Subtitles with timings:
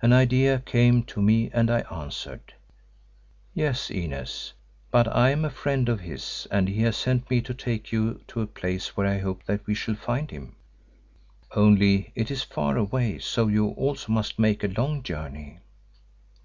[0.00, 2.54] An idea came to me and I answered,
[3.52, 4.52] "Yes, Inez,
[4.92, 8.20] but I am a friend of his and he has sent me to take you
[8.28, 10.54] to a place where I hope that we shall find him.
[11.56, 15.58] Only it is far away, so you also must make a long journey."